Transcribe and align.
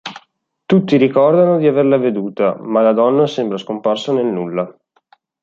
Tutti 0.65 0.97
ricordano 0.97 1.59
di 1.59 1.67
averla 1.67 1.95
veduta 1.97 2.57
ma 2.59 2.81
la 2.81 2.91
donna 2.91 3.27
sembra 3.27 3.59
scomparsa 3.59 4.11
nel 4.11 4.25
nulla. 4.25 4.75